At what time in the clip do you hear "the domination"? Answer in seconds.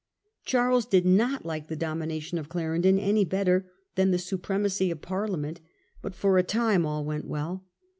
1.67-2.39